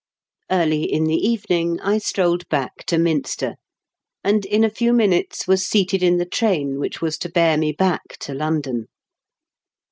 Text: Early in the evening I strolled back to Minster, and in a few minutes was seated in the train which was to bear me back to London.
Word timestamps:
Early 0.49 0.91
in 0.91 1.03
the 1.03 1.13
evening 1.15 1.79
I 1.79 1.99
strolled 1.99 2.49
back 2.49 2.85
to 2.87 2.97
Minster, 2.97 3.53
and 4.23 4.47
in 4.47 4.63
a 4.63 4.69
few 4.71 4.93
minutes 4.93 5.47
was 5.47 5.63
seated 5.67 6.01
in 6.01 6.17
the 6.17 6.25
train 6.25 6.79
which 6.79 7.03
was 7.03 7.19
to 7.19 7.29
bear 7.29 7.55
me 7.55 7.71
back 7.71 8.17
to 8.21 8.33
London. 8.33 8.87